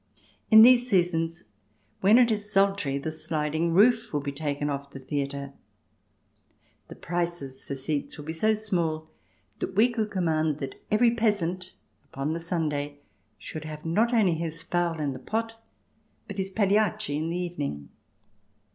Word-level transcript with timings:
In 0.49 0.63
these 0.63 0.89
seasons, 0.89 1.43
when 1.99 2.17
it 2.17 2.31
is 2.31 2.51
sultry, 2.51 2.97
the 2.97 3.11
sliding 3.11 3.71
roof 3.71 4.11
would 4.11 4.23
be 4.23 4.31
taken 4.31 4.67
off 4.67 4.89
the 4.89 4.97
theatre. 4.99 5.53
The 6.87 6.95
prices 6.95 7.63
for 7.63 7.75
seats 7.75 8.17
would 8.17 8.25
be 8.25 8.33
so 8.33 8.55
small 8.55 9.11
that 9.59 9.75
we 9.75 9.89
could 9.89 10.09
command 10.09 10.57
that 10.57 10.81
every 10.89 11.11
peasant 11.13 11.73
upon 12.05 12.33
the 12.33 12.39
Sunday 12.39 12.97
should 13.37 13.65
have 13.65 13.85
not 13.85 14.11
only 14.11 14.33
his 14.33 14.63
fowl 14.63 14.99
in 14.99 15.13
the 15.13 15.19
pot, 15.19 15.61
but 16.27 16.39
his" 16.39 16.49
Pagliacci" 16.49 17.15
in 17.17 17.29
the 17.29 17.37
evening. 17.37 17.89